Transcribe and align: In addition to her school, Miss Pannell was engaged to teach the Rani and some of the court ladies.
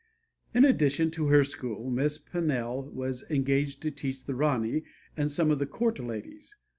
In 0.55 0.65
addition 0.65 1.11
to 1.11 1.27
her 1.27 1.43
school, 1.43 1.91
Miss 1.91 2.17
Pannell 2.17 2.89
was 2.91 3.23
engaged 3.29 3.83
to 3.83 3.91
teach 3.91 4.25
the 4.25 4.33
Rani 4.33 4.81
and 5.15 5.29
some 5.29 5.51
of 5.51 5.59
the 5.59 5.67
court 5.67 5.99
ladies. 5.99 6.55